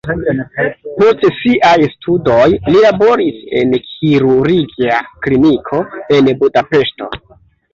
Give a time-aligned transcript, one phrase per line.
[1.01, 5.83] Post siaj studoj li laboris en kirurgia kliniko
[6.19, 7.13] en Budapeŝto.